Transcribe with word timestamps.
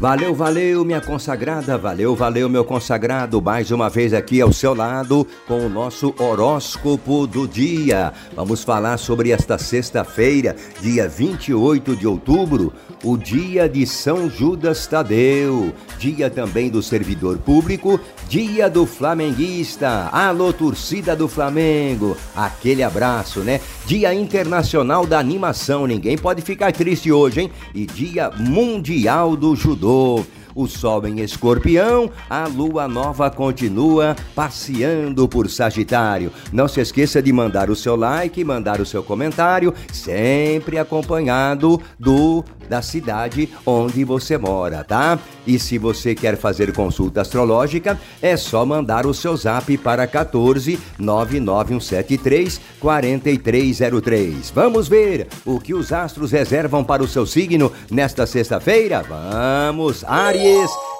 Valeu, 0.00 0.32
valeu, 0.32 0.84
minha 0.84 1.00
consagrada, 1.00 1.76
valeu, 1.76 2.14
valeu, 2.14 2.48
meu 2.48 2.64
consagrado. 2.64 3.42
Mais 3.42 3.72
uma 3.72 3.90
vez 3.90 4.14
aqui 4.14 4.40
ao 4.40 4.52
seu 4.52 4.72
lado 4.72 5.26
com 5.44 5.66
o 5.66 5.68
nosso 5.68 6.14
horóscopo 6.20 7.26
do 7.26 7.48
dia. 7.48 8.12
Vamos 8.36 8.62
falar 8.62 8.96
sobre 8.96 9.32
esta 9.32 9.58
sexta-feira, 9.58 10.54
dia 10.80 11.08
28 11.08 11.96
de 11.96 12.06
outubro, 12.06 12.72
o 13.02 13.16
dia 13.16 13.68
de 13.68 13.84
São 13.88 14.30
Judas 14.30 14.86
Tadeu, 14.86 15.74
dia 15.98 16.30
também 16.30 16.70
do 16.70 16.80
servidor 16.80 17.36
público, 17.38 17.98
dia 18.28 18.70
do 18.70 18.86
flamenguista. 18.86 20.10
Alô, 20.12 20.52
torcida 20.52 21.16
do 21.16 21.26
Flamengo, 21.26 22.16
aquele 22.36 22.84
abraço, 22.84 23.40
né? 23.40 23.60
Dia 23.84 24.14
internacional 24.14 25.04
da 25.04 25.18
animação, 25.18 25.88
ninguém 25.88 26.16
pode 26.16 26.40
ficar 26.40 26.72
triste 26.72 27.10
hoje, 27.10 27.40
hein? 27.40 27.50
E 27.74 27.84
dia 27.84 28.30
mundial 28.38 29.36
do 29.36 29.56
judô 29.56 29.87
mudou, 29.88 30.26
o 30.54 30.66
Sol 30.66 31.06
em 31.06 31.20
Escorpião, 31.20 32.10
a 32.28 32.46
Lua 32.46 32.88
Nova 32.88 33.30
continua 33.30 34.16
passeando 34.34 35.28
por 35.28 35.48
Sagitário. 35.48 36.32
Não 36.52 36.68
se 36.68 36.80
esqueça 36.80 37.22
de 37.22 37.32
mandar 37.32 37.70
o 37.70 37.76
seu 37.76 37.96
like, 37.96 38.42
mandar 38.44 38.80
o 38.80 38.86
seu 38.86 39.02
comentário, 39.02 39.74
sempre 39.92 40.78
acompanhado 40.78 41.80
do 41.98 42.44
da 42.68 42.82
cidade 42.82 43.48
onde 43.64 44.04
você 44.04 44.36
mora, 44.36 44.84
tá? 44.84 45.18
E 45.46 45.58
se 45.58 45.78
você 45.78 46.14
quer 46.14 46.36
fazer 46.36 46.72
consulta 46.72 47.22
astrológica, 47.22 47.98
é 48.20 48.36
só 48.36 48.64
mandar 48.64 49.06
o 49.06 49.14
seu 49.14 49.34
zap 49.36 49.76
para 49.78 50.06
14 50.06 50.78
99173 50.98 52.60
4303. 52.78 54.50
Vamos 54.50 54.88
ver 54.88 55.26
o 55.44 55.58
que 55.58 55.72
os 55.74 55.92
astros 55.92 56.30
reservam 56.30 56.84
para 56.84 57.02
o 57.02 57.08
seu 57.08 57.24
signo 57.24 57.72
nesta 57.90 58.26
sexta-feira? 58.26 59.02
Vamos, 59.02 60.04
Aries! 60.04 60.47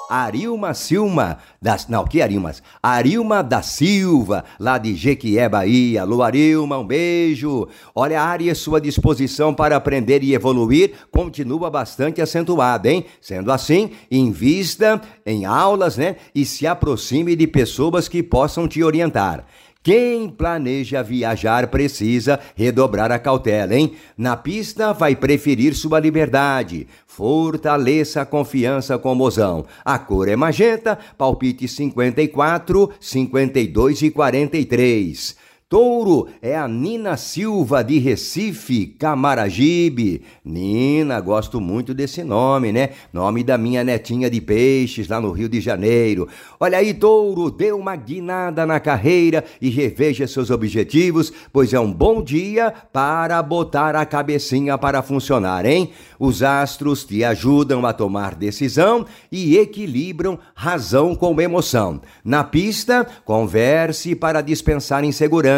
Arilma 0.09 0.73
Silma, 0.73 1.39
das, 1.61 1.87
não, 1.87 2.05
que 2.05 2.23
Arilmas? 2.23 2.63
Arilma 2.83 3.43
da 3.43 3.61
Silva, 3.61 4.43
lá 4.59 4.79
de 4.79 4.95
Jequié, 4.95 5.49
Bahia. 5.49 6.01
Alô, 6.01 6.23
Arilma, 6.23 6.79
um 6.79 6.87
beijo. 6.87 7.69
Olha, 7.95 8.23
a 8.23 8.25
área 8.25 8.55
sua 8.55 8.81
disposição 8.81 9.53
para 9.53 9.77
aprender 9.77 10.23
e 10.23 10.33
evoluir 10.33 10.93
continua 11.11 11.69
bastante 11.69 12.23
acentuada, 12.23 12.91
hein? 12.91 13.05
Sendo 13.21 13.53
assim, 13.53 13.91
invista 14.11 15.01
em 15.27 15.45
aulas, 15.45 15.99
né? 15.99 16.17
E 16.35 16.47
se 16.47 16.67
aproxime 16.67 17.37
de 17.37 17.47
pessoas 17.47 18.09
que 18.09 18.23
possam 18.23 18.67
te 18.67 18.83
orientar. 18.83 19.45
Quem 19.89 20.29
planeja 20.29 21.03
viajar 21.03 21.69
precisa 21.69 22.39
redobrar 22.55 23.11
a 23.11 23.19
cautela, 23.19 23.75
hein? 23.75 23.93
Na 24.19 24.37
pista 24.37 24.93
vai 24.93 25.17
preferir 25.17 25.75
sua 25.75 25.99
liberdade. 25.99 26.87
Fortaleça 27.07 28.21
a 28.21 28.27
confiança 28.27 28.99
com 28.99 29.13
o 29.13 29.15
mozão. 29.15 29.65
A 29.83 29.99
cor 29.99 30.29
é 30.29 30.37
magenta, 30.37 30.99
palpite 31.17 31.67
54, 31.67 32.93
52 33.01 34.03
e 34.03 34.11
43. 34.11 35.48
Touro 35.71 36.29
é 36.41 36.57
a 36.57 36.67
Nina 36.67 37.19
Silva 37.19 37.85
de 37.85 37.99
Recife, 37.99 38.87
Camaragibe. 38.87 40.23
Nina, 40.43 41.21
gosto 41.21 41.61
muito 41.61 41.93
desse 41.93 42.25
nome, 42.25 42.73
né? 42.73 42.89
Nome 43.13 43.45
da 43.45 43.59
minha 43.59 43.85
netinha 43.85 44.31
de 44.31 44.41
peixes 44.41 45.09
lá 45.09 45.21
no 45.21 45.31
Rio 45.31 45.47
de 45.47 45.61
Janeiro. 45.61 46.27
Olha 46.59 46.79
aí, 46.79 46.95
Touro, 46.95 47.51
dê 47.51 47.71
uma 47.71 47.95
guinada 47.97 48.65
na 48.65 48.81
carreira 48.81 49.45
e 49.61 49.69
reveja 49.69 50.27
seus 50.27 50.51
objetivos, 50.51 51.31
pois 51.53 51.75
é 51.75 51.79
um 51.79 51.93
bom 51.93 52.23
dia 52.23 52.73
para 52.91 53.43
botar 53.43 53.95
a 53.95 54.07
cabecinha 54.07 54.79
para 54.79 55.03
funcionar, 55.03 55.67
hein? 55.67 55.91
Os 56.19 56.43
astros 56.43 57.05
te 57.05 57.23
ajudam 57.23 57.85
a 57.85 57.93
tomar 57.93 58.35
decisão 58.35 59.05
e 59.31 59.59
equilibram 59.59 60.39
razão 60.55 61.15
com 61.15 61.39
emoção. 61.39 62.01
Na 62.25 62.43
pista, 62.43 63.07
converse 63.27 64.15
para 64.15 64.41
dispensar 64.41 65.05
insegurança 65.05 65.58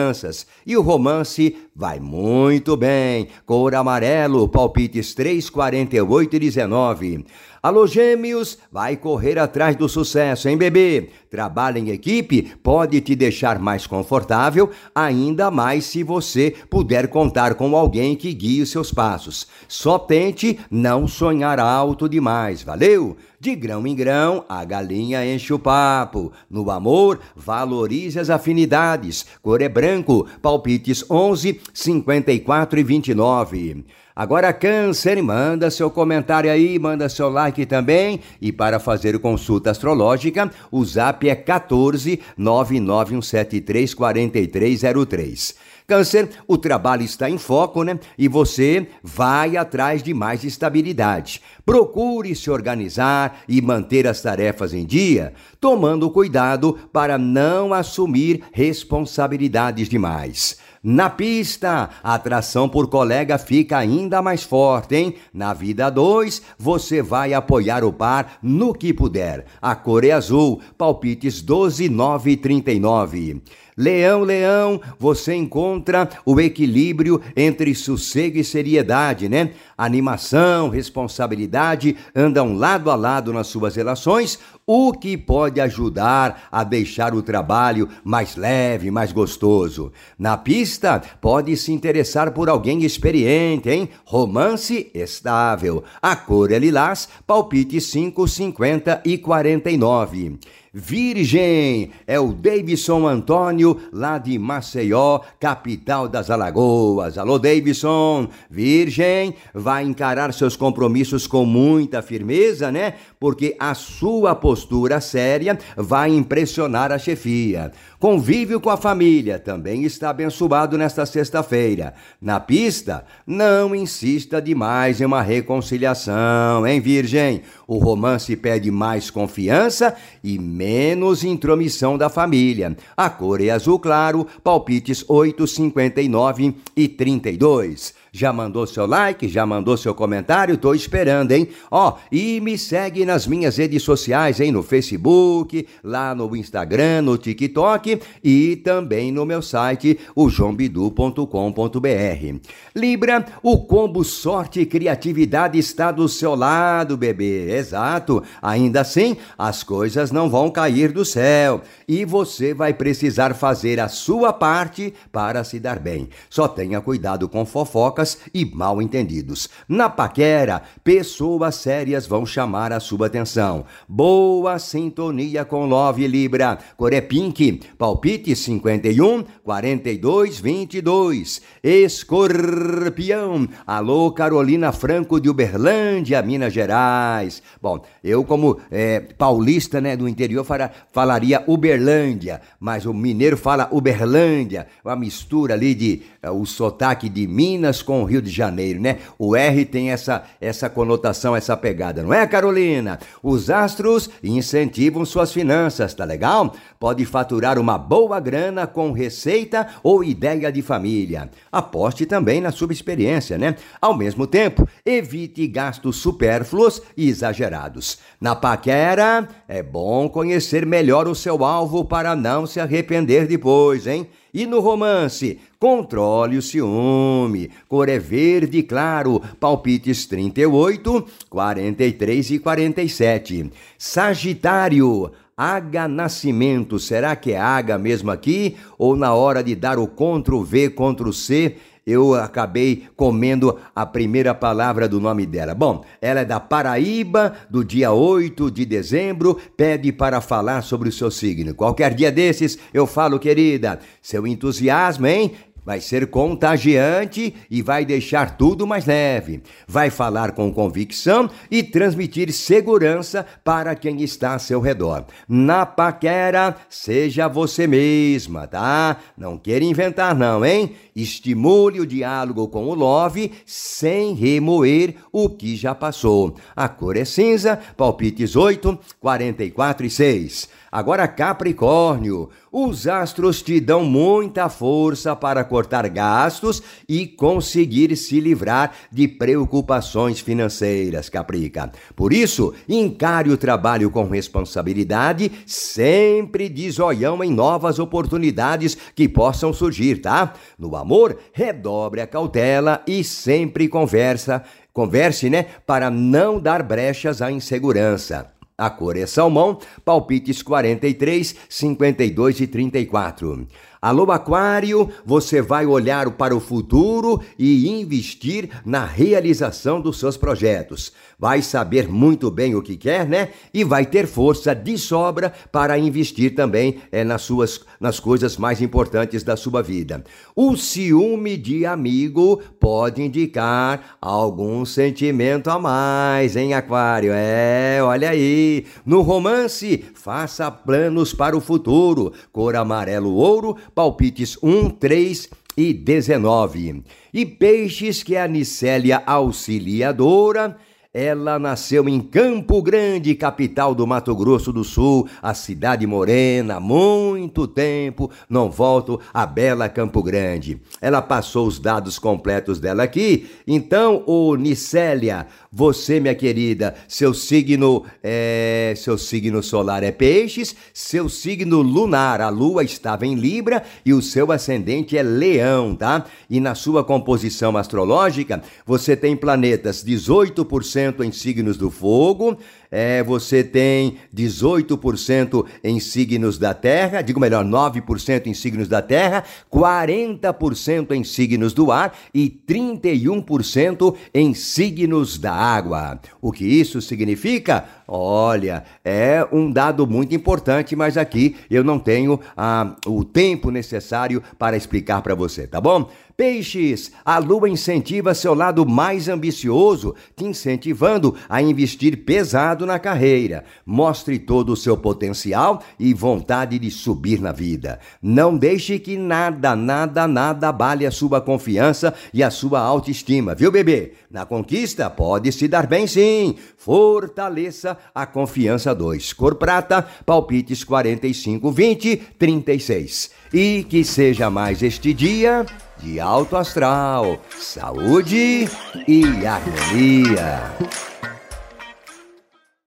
e 0.67 0.77
o 0.77 0.83
romance 0.83 1.57
vai 1.75 2.01
muito 2.01 2.77
bem. 2.77 3.29
Cor 3.47 3.75
amarelo, 3.75 4.49
palpites 4.49 5.15
3, 5.15 5.49
48 5.49 6.37
e 6.37 6.39
19. 6.39 7.25
Alô, 7.63 7.87
gêmeos, 7.87 8.57
vai 8.73 8.97
correr 8.97 9.39
atrás 9.39 9.77
do 9.77 9.87
sucesso, 9.87 10.49
hein, 10.49 10.57
bebê? 10.57 11.11
Trabalho 11.29 11.77
em 11.77 11.91
equipe 11.91 12.55
pode 12.63 12.99
te 13.03 13.15
deixar 13.15 13.59
mais 13.59 13.87
confortável, 13.87 14.71
ainda 14.95 15.51
mais 15.51 15.85
se 15.85 16.03
você 16.03 16.55
puder 16.71 17.09
contar 17.09 17.55
com 17.57 17.77
alguém 17.77 18.17
que 18.17 18.33
guie 18.33 18.65
seus 18.65 18.91
passos. 18.91 19.47
Só 19.69 19.99
tente 19.99 20.59
não 20.71 21.07
sonhar 21.07 21.61
alto 21.61 22.09
demais, 22.09 22.63
valeu? 22.63 23.15
De 23.39 23.55
grão 23.55 23.87
em 23.87 23.95
grão, 23.95 24.45
a 24.49 24.65
galinha 24.65 25.25
enche 25.25 25.53
o 25.53 25.59
papo. 25.59 26.33
No 26.49 26.71
amor, 26.71 27.21
valorize 27.35 28.19
as 28.19 28.29
afinidades. 28.29 29.25
Cor 29.41 29.63
é 29.63 29.69
branco, 29.69 30.27
palpites 30.43 31.05
11, 31.11 31.60
54 31.73 32.79
e 32.79 32.83
29. 32.83 33.85
Agora, 34.15 34.53
Câncer, 34.53 35.23
manda 35.23 35.71
seu 35.71 35.91
comentário 35.91 36.51
aí, 36.51 36.79
manda 36.79 37.09
seu 37.09 37.31
like 37.31 37.65
também. 37.65 38.21
E 38.39 38.53
para 38.53 38.79
fazer 38.79 39.19
consulta 39.19 39.71
astrológica, 39.71 40.51
o 40.71 40.85
zap 40.85 41.27
é 41.29 41.35
14 41.35 42.21
99173 42.37 43.95
4303. 43.95 45.55
Câncer, 45.87 46.29
o 46.47 46.57
trabalho 46.57 47.03
está 47.03 47.29
em 47.29 47.39
foco, 47.39 47.83
né? 47.83 47.99
E 48.17 48.29
você 48.29 48.87
vai 49.03 49.57
atrás 49.57 50.03
de 50.03 50.15
mais 50.15 50.45
estabilidade. 50.45 51.41
Procure 51.65 52.37
se 52.37 52.49
organizar 52.49 53.41
e 53.49 53.61
manter 53.61 54.07
as 54.07 54.21
tarefas 54.23 54.73
em 54.73 54.85
dia, 54.85 55.33
tomando 55.61 56.11
cuidado 56.11 56.79
para 56.93 57.19
não 57.19 57.75
assumir 57.75 58.45
responsabilidades 58.53 59.89
demais. 59.89 60.59
Na 60.83 61.11
pista, 61.11 61.91
a 62.03 62.15
atração 62.15 62.67
por 62.67 62.89
colega 62.89 63.37
fica 63.37 63.77
ainda 63.77 64.23
mais 64.23 64.43
forte, 64.43 64.97
hein? 64.97 65.15
Na 65.31 65.53
vida 65.53 65.91
2, 65.91 66.41
você 66.59 67.03
vai 67.03 67.35
apoiar 67.35 67.85
o 67.85 67.93
par 67.93 68.39
no 68.43 68.73
que 68.73 68.91
puder. 68.95 69.45
A 69.61 69.77
cor 69.77 70.07
é 70.07 70.13
azul, 70.13 70.63
palpites 70.79 71.43
12, 71.43 71.91
9 71.91 72.31
e 72.31 72.37
39. 72.39 73.43
Leão, 73.77 74.23
leão, 74.23 74.81
você 74.99 75.35
encontra 75.35 76.09
o 76.25 76.41
equilíbrio 76.41 77.21
entre 77.37 77.75
sossego 77.75 78.39
e 78.39 78.45
seriedade, 78.45 79.29
né? 79.29 79.51
Animação, 79.77 80.69
responsabilidade 80.69 81.97
andam 82.15 82.55
lado 82.55 82.91
a 82.91 82.95
lado 82.95 83.33
nas 83.33 83.47
suas 83.47 83.77
relações, 83.77 84.39
o 84.67 84.93
que 84.93 85.17
pode 85.17 85.61
ajudar 85.61 86.49
a 86.53 86.63
deixar 86.63 87.15
o 87.15 87.23
trabalho 87.23 87.89
mais 88.05 88.37
leve, 88.37 88.91
mais 88.91 89.11
gostoso. 89.11 89.93
Na 90.19 90.37
pista, 90.37 91.03
pode 91.21 91.57
se 91.57 91.73
interessar 91.73 92.31
por 92.33 92.49
alguém 92.49 92.85
experiente, 92.85 93.69
hein? 93.69 93.89
Romance 94.05 94.91
estável. 94.95 95.83
A 96.01 96.15
cor 96.15 96.53
é 96.53 96.59
lilás, 96.59 97.09
palpite 97.27 97.81
5, 97.81 98.29
50 98.29 99.03
e 99.05 99.19
49. 99.19 100.39
Virgem 100.73 101.91
é 102.07 102.21
o 102.21 102.33
Davidson 102.33 103.05
Antônio, 103.05 103.77
lá 103.93 104.19
de 104.19 104.39
Maceió, 104.39 105.21
capital 105.41 106.09
das 106.09 106.31
Alagoas. 106.31 107.19
Alô, 107.19 107.41
Davidson. 107.41 108.29
Virgem 108.49 109.35
vai 109.53 109.83
encarar 109.83 110.33
seus 110.33 110.55
compromissos 110.55 111.27
com 111.27 111.45
muita 111.45 112.03
firmeza, 112.03 112.71
né? 112.71 112.95
Porque 113.19 113.57
a 113.59 113.75
sua 113.75 114.37
postura 114.37 115.01
séria 115.01 115.59
vai 115.77 116.15
impressionar 116.15 116.93
a 116.93 116.99
chefia. 116.99 117.73
Convívio 117.99 118.61
com 118.61 118.71
a 118.71 118.77
família 118.77 119.39
também 119.39 119.85
está 119.85 120.09
abençoado 120.09 120.79
nesta 120.79 121.05
sexta-feira. 121.05 121.95
Na 122.19 122.39
pista, 122.39 123.05
não 123.27 123.75
insista 123.75 124.41
demais 124.41 125.01
em 125.01 125.05
uma 125.05 125.21
reconciliação, 125.21 126.67
hein, 126.67 126.81
Virgem? 126.81 127.43
O 127.67 127.77
romance 127.77 128.35
pede 128.37 128.71
mais 128.71 129.11
confiança 129.11 129.95
e 130.25 130.39
menos 130.61 131.25
intromissão 131.25 131.97
da 131.97 132.11
família. 132.11 132.77
A 132.95 133.09
cor 133.09 133.41
é 133.41 133.49
azul 133.49 133.79
claro, 133.79 134.27
palpites 134.45 135.03
8, 135.09 135.47
59 135.47 136.55
e 136.77 136.87
32. 136.87 137.95
Já 138.13 138.33
mandou 138.33 138.67
seu 138.67 138.87
like? 138.87 139.29
Já 139.29 139.47
mandou 139.47 139.77
seu 139.77 139.95
comentário? 139.95 140.57
Tô 140.57 140.75
esperando, 140.75 141.33
hein? 141.33 141.49
Ó, 141.71 141.97
e 142.11 142.41
me 142.41 142.59
segue 142.59 143.05
nas 143.05 143.27
minhas 143.27 143.57
redes 143.57 143.83
sociais, 143.83 144.41
hein? 144.41 144.51
No 144.51 144.63
Facebook, 144.63 145.67
lá 145.83 146.15
no 146.15 146.35
Instagram, 146.35 147.03
no 147.03 147.17
TikTok 147.17 148.01
e 148.23 148.57
também 148.57 149.13
no 149.13 149.25
meu 149.25 149.41
site, 149.41 149.99
o 150.15 150.29
joãobidu.com.br. 150.29 152.41
Libra, 152.75 153.27
o 153.43 153.59
combo 153.59 154.03
sorte 154.03 154.61
e 154.61 154.67
criatividade 154.67 155.59
está 155.59 155.93
do 155.93 156.09
seu 156.09 156.35
lado, 156.35 156.97
bebê. 156.97 157.57
Exato. 157.57 158.23
Ainda 158.43 158.81
assim, 158.81 159.17
as 159.39 159.63
coisas 159.63 160.11
não 160.11 160.29
vão 160.29 160.51
cair 160.51 160.93
do 160.93 161.05
céu 161.05 161.63
e 161.87 162.05
você 162.05 162.53
vai 162.53 162.75
precisar 162.75 163.35
fazer 163.35 163.79
a 163.79 163.89
sua 163.89 164.33
parte 164.33 164.93
para 165.13 165.45
se 165.45 165.61
dar 165.61 165.79
bem. 165.79 166.09
Só 166.29 166.49
tenha 166.49 166.81
cuidado 166.81 167.29
com 167.29 167.47
fofoca 167.47 168.00
fofocas 168.01 168.19
e 168.33 168.45
mal 168.45 168.81
entendidos. 168.81 169.49
Na 169.69 169.89
paquera, 169.89 170.63
pessoas 170.83 171.57
sérias 171.57 172.07
vão 172.07 172.25
chamar 172.25 172.73
a 172.73 172.81
sua 172.81 173.07
atenção. 173.07 173.65
Boa 173.89 174.59
sintonia 174.59 175.45
com 175.45 175.67
Love 175.67 176.07
Libra. 176.07 176.59
Coré 176.77 177.01
Pink, 177.01 177.61
palpite 177.77 178.35
51 178.35 179.25
42 179.45 180.41
22. 180.41 181.43
Escorpião. 181.63 183.49
Alô, 183.67 184.11
Carolina 184.13 184.73
Franco 184.73 185.21
de 185.21 185.29
Uberlândia, 185.29 186.23
Minas 186.23 186.53
Gerais. 186.53 187.43
Bom, 187.61 187.83
eu 188.03 188.25
como 188.25 188.59
é, 188.71 189.01
paulista, 189.01 189.81
né, 189.81 189.97
do 189.97 190.09
interior, 190.09 190.45
fala, 190.45 190.71
falaria 190.93 191.45
Uberlândia, 191.47 192.41
mas 192.59 192.87
o 192.87 192.95
mineiro 192.95 193.37
fala 193.37 193.69
Uberlândia, 193.71 194.67
uma 194.85 194.97
mistura 194.97 195.55
ali 195.55 195.75
de 195.75 196.03
é, 196.23 196.31
o 196.31 196.45
sotaque 196.45 197.09
de 197.09 197.27
Minas 197.27 197.83
com 197.91 198.03
o 198.03 198.05
Rio 198.05 198.23
de 198.23 198.31
Janeiro, 198.31 198.81
né? 198.81 198.99
O 199.19 199.35
R 199.35 199.65
tem 199.65 199.91
essa, 199.91 200.23
essa 200.41 200.71
conotação, 200.71 201.35
essa 201.35 201.57
pegada, 201.57 202.05
não 202.05 202.15
é, 202.15 202.25
Carolina? 202.25 203.01
Os 203.21 203.51
astros 203.51 204.09
incentivam 204.23 205.05
suas 205.05 205.33
finanças, 205.33 205.93
tá 205.93 206.05
legal? 206.05 206.55
Pode 206.79 207.05
faturar 207.05 207.59
uma 207.59 207.77
boa 207.77 208.21
grana 208.21 208.65
com 208.65 208.93
receita 208.93 209.67
ou 209.83 210.05
ideia 210.05 210.53
de 210.53 210.63
família. 210.63 211.29
Aposte 211.51 212.07
também 212.07 212.41
na 212.41 212.53
sua 212.53 212.73
experiência, 212.73 213.37
né? 213.37 213.57
Ao 213.81 213.93
mesmo 213.93 214.25
tempo, 214.25 214.69
evite 214.87 215.45
gastos 215.49 215.97
supérfluos 215.97 216.81
e 216.97 217.09
exagerados. 217.09 217.99
Na 218.21 218.37
paquera, 218.37 219.27
é 219.49 219.65
bom 219.65 220.09
conhecer 220.09 220.65
melhor 220.65 221.09
o 221.09 221.15
seu 221.17 221.45
alvo 221.45 221.85
para 221.85 222.15
não 222.15 222.47
se 222.47 222.61
arrepender 222.61 223.27
depois, 223.27 223.89
hein? 223.89 224.07
E 224.33 224.47
no 224.47 224.61
romance, 224.61 225.39
controle 225.59 226.37
o 226.37 226.43
ciúme. 226.43 227.51
Cor 227.69 227.89
é 227.89 227.99
verde 227.99 228.63
claro, 228.63 229.21
palpites 229.39 230.07
38, 230.07 231.07
43 231.29 232.31
e 232.31 232.39
47. 232.39 233.51
Sagitário, 233.77 235.11
Aga 235.37 235.89
Nascimento, 235.89 236.79
será 236.79 237.17
que 237.17 237.33
é 237.33 237.41
Aga 237.41 237.79
mesmo 237.79 238.11
aqui? 238.11 238.57
Ou 238.77 238.95
na 238.95 239.15
hora 239.15 239.43
de 239.43 239.55
dar 239.55 239.79
o 239.79 239.89
Ctrl 239.89 240.43
V, 240.43 240.69
Ctrl 240.69 241.13
C, 241.13 241.57
eu 241.87 242.15
acabei 242.15 242.85
comendo 242.97 243.59
a 243.75 243.85
primeira 243.87 244.35
palavra 244.35 244.89
do 244.89 245.01
nome 245.01 245.27
dela. 245.27 245.55
Bom, 245.55 245.85
ela 246.01 246.21
é 246.21 246.25
da 246.25 246.39
Paraíba, 246.39 247.35
do 247.49 247.65
dia 247.65 247.93
8 247.93 248.51
de 248.51 248.65
dezembro, 248.65 249.39
pede 249.57 249.93
para 249.93 250.21
falar 250.21 250.63
sobre 250.63 250.89
o 250.89 250.93
seu 250.93 251.11
signo. 251.11 251.55
Qualquer 251.55 251.95
dia 251.95 252.13
desses 252.13 252.59
eu 252.73 252.87
falo, 252.87 253.19
querida, 253.19 253.79
seu 254.01 254.27
entusiasmo, 254.27 255.07
hein? 255.07 255.33
Vai 255.65 255.81
ser 255.81 256.07
contagiante 256.07 257.35
e 257.51 257.63
vai 257.63 257.85
deixar 257.85 258.37
tudo 258.37 258.67
mais 258.67 258.87
leve. 258.87 259.43
Vai 259.67 259.91
falar 259.91 260.33
com 260.33 260.53
convicção 260.53 261.29
e 261.51 261.63
transmitir 261.63 262.33
segurança 262.33 263.27
para 263.45 263.75
quem 263.75 264.03
está 264.03 264.35
a 264.35 264.39
seu 264.39 264.61
redor. 264.61 265.05
Na 265.29 265.67
paquera, 265.67 266.57
seja 266.69 267.29
você 267.29 267.67
mesma, 267.67 268.47
tá? 268.47 268.97
Não 269.17 269.37
queira 269.37 269.65
inventar, 269.65 270.15
não, 270.15 270.45
hein? 270.45 270.75
Estimule 270.95 271.81
o 271.81 271.87
diálogo 271.87 272.49
com 272.49 272.67
o 272.67 272.75
Love 272.75 273.33
sem 273.47 274.15
remoer 274.15 274.95
o 275.13 275.29
que 275.29 275.57
já 275.57 275.75
passou. 275.75 276.37
A 276.55 276.69
cor 276.69 276.97
é 276.97 277.05
cinza, 277.05 277.59
palpites 277.77 278.37
8, 278.37 278.79
44 278.99 279.87
e 279.87 279.91
6. 279.91 280.49
Agora, 280.73 281.09
Capricórnio, 281.09 282.29
os 282.53 282.87
astros 282.87 283.43
te 283.43 283.59
dão 283.59 283.85
muita 283.85 284.49
força 284.49 285.17
para 285.17 285.43
cortar 285.43 285.89
gastos 285.89 286.63
e 286.89 287.09
conseguir 287.09 287.97
se 287.97 288.21
livrar 288.21 288.73
de 288.91 289.09
preocupações 289.09 290.21
financeiras, 290.21 291.09
Caprica. 291.09 291.73
Por 291.97 292.13
isso, 292.13 292.55
encare 292.69 293.31
o 293.31 293.37
trabalho 293.37 293.91
com 293.91 294.05
responsabilidade, 294.05 295.33
sempre 295.45 296.49
de 296.49 296.71
zoião 296.71 297.23
em 297.25 297.33
novas 297.33 297.81
oportunidades 297.81 298.77
que 298.95 299.09
possam 299.09 299.53
surgir, 299.53 300.01
tá? 300.01 300.35
No 300.57 300.77
amor, 300.77 301.19
redobre 301.33 302.01
a 302.01 302.07
cautela 302.07 302.81
e 302.87 303.03
sempre 303.03 303.67
conversa, 303.67 304.45
converse, 304.73 305.29
né, 305.29 305.47
para 305.67 305.91
não 305.91 306.39
dar 306.39 306.63
brechas 306.63 307.21
à 307.21 307.33
insegurança. 307.33 308.40
A 308.61 308.69
cor 308.69 308.95
é 308.95 309.07
salmão, 309.07 309.59
palpites 309.87 310.43
43, 310.43 311.35
52 311.49 312.41
e 312.41 312.47
34. 312.47 313.47
Alô, 313.83 314.13
Aquário, 314.13 314.91
você 315.07 315.41
vai 315.41 315.65
olhar 315.65 316.11
para 316.11 316.37
o 316.37 316.41
futuro 316.41 317.19
e 317.39 317.67
investir 317.67 318.51
na 318.63 318.85
realização 318.85 319.81
dos 319.81 319.99
seus 319.99 320.19
projetos. 320.19 320.93
Vai 321.19 321.41
saber 321.41 321.89
muito 321.89 322.31
bem 322.31 322.55
o 322.55 322.61
que 322.61 322.77
quer, 322.77 323.09
né? 323.09 323.31
E 323.55 323.65
vai 323.65 323.87
ter 323.87 324.07
força 324.07 324.55
de 324.55 324.77
sobra 324.77 325.33
para 325.51 325.79
investir 325.79 326.35
também 326.35 326.77
é, 326.93 327.03
nas, 327.05 327.23
suas, 327.23 327.61
nas 327.81 327.99
coisas 327.99 328.37
mais 328.37 328.61
importantes 328.61 329.23
da 329.23 329.35
sua 329.35 329.63
vida. 329.63 330.05
O 330.37 330.57
ciúme 330.57 331.39
de 331.39 331.65
amigo 331.65 332.43
pode 332.61 333.01
indicar 333.01 333.97
algum 333.99 334.63
sentimento 334.67 335.49
a 335.49 335.59
mais, 335.59 336.37
hein, 336.37 336.53
Aquário? 336.53 337.13
É, 337.15 337.79
olha 337.83 338.11
aí. 338.11 338.67
No 338.85 339.01
romance, 339.01 339.87
faça 339.95 340.51
planos 340.51 341.15
para 341.15 341.35
o 341.35 341.41
futuro. 341.41 342.13
Cor 342.31 342.57
amarelo 342.57 343.15
ouro 343.15 343.57
palpites 343.81 344.37
1, 344.43 344.69
3 344.69 345.31
e 345.57 345.73
19. 345.73 346.83
E 347.15 347.25
peixes 347.25 348.03
que 348.03 348.15
é 348.15 348.21
a 348.21 348.29
Nicélia 348.29 349.03
Auxiliadora 349.07 350.59
ela 350.93 351.39
nasceu 351.39 351.89
em 351.89 352.01
Campo 352.01 352.61
Grande, 352.61 353.15
capital 353.15 353.77
do 353.77 353.87
Mato 353.87 354.13
Grosso 354.13 354.53
do 354.53 354.65
Sul, 354.65 355.09
a 355.23 355.33
cidade 355.35 355.87
morena, 355.87 356.57
há 356.57 356.61
muito 356.61 357.47
tempo, 357.47 358.11
não 358.29 358.51
volto 358.51 359.01
a 359.15 359.25
bela 359.25 359.69
Campo 359.69 360.03
Grande. 360.03 360.61
Ela 360.81 361.01
passou 361.01 361.47
os 361.47 361.61
dados 361.61 361.97
completos 361.97 362.59
dela 362.59 362.83
aqui. 362.83 363.31
Então, 363.47 364.03
o 364.05 364.35
Nicélia, 364.35 365.29
você, 365.53 366.01
minha 366.01 366.15
querida, 366.15 366.75
seu 366.89 367.15
signo 367.15 367.85
é, 368.03 368.75
seu 368.77 368.99
signo 368.99 369.45
solar 369.45 369.85
é 369.85 369.93
Peixes, 369.93 370.57
seu 370.75 371.09
signo 371.09 371.63
lunar, 371.63 372.21
a 372.21 372.31
lua 372.31 372.65
estava 372.65 373.07
em 373.07 373.15
Libra 373.15 373.63
e 373.87 373.95
o 373.95 374.03
seu 374.03 374.33
ascendente 374.33 374.99
é 374.99 375.05
Leão, 375.05 375.77
tá? 375.77 376.05
E 376.29 376.41
na 376.41 376.57
sua 376.57 376.83
composição 376.83 377.57
astrológica, 377.57 378.43
você 378.67 378.97
tem 378.97 379.15
planetas 379.17 379.85
18% 379.85 380.80
em 381.05 381.13
signos 381.13 381.57
do 381.57 381.71
fogo, 381.71 382.39
é, 382.71 383.03
você 383.03 383.43
tem 383.43 383.97
18% 384.15 385.45
em 385.65 385.81
signos 385.81 386.39
da 386.39 386.55
terra, 386.55 387.03
digo 387.03 387.19
melhor, 387.19 387.45
9% 387.45 388.27
em 388.27 388.35
signos 388.35 388.69
da 388.69 388.81
terra, 388.81 389.25
40% 389.53 390.93
em 390.93 391.03
signos 391.03 391.53
do 391.53 391.73
ar 391.73 391.97
e 392.15 392.31
31% 392.31 393.97
em 394.15 394.35
signos 394.35 395.19
da 395.19 395.33
água. 395.33 396.01
O 396.23 396.31
que 396.31 396.45
isso 396.45 396.81
significa? 396.81 397.65
Olha, 397.89 398.63
é 398.85 399.27
um 399.33 399.51
dado 399.51 399.85
muito 399.85 400.15
importante, 400.15 400.77
mas 400.77 400.97
aqui 400.97 401.35
eu 401.51 401.65
não 401.65 401.79
tenho 401.79 402.21
ah, 402.37 402.77
o 402.87 403.05
tempo 403.05 403.51
necessário 403.51 404.23
para 404.39 404.57
explicar 404.57 405.03
para 405.03 405.15
você, 405.17 405.47
tá 405.47 405.61
bom? 405.61 405.91
Peixes, 406.17 406.93
a 407.03 407.17
lua 407.17 407.49
incentiva 407.49 408.13
seu 408.13 408.35
lado 408.35 408.67
mais 408.67 409.09
ambicioso, 409.09 409.95
te 410.15 410.27
incentivando 410.27 411.17
a 411.29 411.41
investir 411.41 412.05
pesado 412.05 412.60
na 412.67 412.79
carreira. 412.79 413.45
Mostre 413.65 414.19
todo 414.19 414.53
o 414.53 414.57
seu 414.57 414.77
potencial 414.77 415.63
e 415.79 415.93
vontade 415.95 416.59
de 416.59 416.71
subir 416.71 417.21
na 417.21 417.33
vida. 417.33 417.79
Não 418.03 418.37
deixe 418.37 418.79
que 418.79 418.97
nada, 418.97 419.55
nada, 419.57 420.07
nada 420.07 420.49
abale 420.49 420.87
a 420.87 420.91
sua 420.91 421.21
confiança 421.21 421.95
e 422.13 422.23
a 422.23 422.31
sua 422.31 422.61
autoestima, 422.61 423.35
viu, 423.35 423.51
bebê? 423.51 423.93
Na 424.11 424.27
conquista 424.27 424.91
pode 424.91 425.31
se 425.33 425.47
dar 425.47 425.67
bem 425.67 425.87
sim. 425.87 426.37
Fortaleça 426.57 427.77
a 427.95 428.07
confiança 428.07 428.75
2. 428.75 429.13
Cor 429.13 429.37
prata, 429.37 429.87
palpites 430.05 430.65
45, 430.65 431.51
20, 431.51 431.97
36. 432.19 433.11
E 433.33 433.65
que 433.69 433.85
seja 433.85 434.29
mais 434.29 434.63
este 434.63 434.93
dia 434.93 435.47
de 435.83 435.99
alto 435.99 436.37
astral, 436.37 437.19
saúde 437.39 438.49
e 438.87 439.27
harmonia. 439.27 440.53